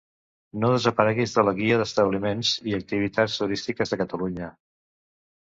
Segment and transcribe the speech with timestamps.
[0.61, 4.51] No desapareguis de la Guia d'establiments i activitats turístiques de Catalunya!